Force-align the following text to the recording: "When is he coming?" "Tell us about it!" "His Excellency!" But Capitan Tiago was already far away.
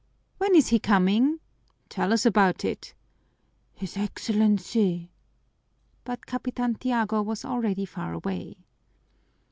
"When 0.39 0.55
is 0.55 0.69
he 0.69 0.79
coming?" 0.79 1.39
"Tell 1.87 2.11
us 2.11 2.25
about 2.25 2.65
it!" 2.65 2.95
"His 3.75 3.97
Excellency!" 3.97 5.11
But 6.03 6.25
Capitan 6.25 6.73
Tiago 6.73 7.21
was 7.21 7.45
already 7.45 7.85
far 7.85 8.13
away. 8.13 8.57